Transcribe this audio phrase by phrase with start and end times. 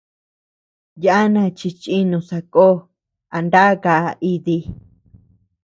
[1.05, 2.67] Yana chi chìnu sako
[3.35, 4.57] a nda kaʼa iti.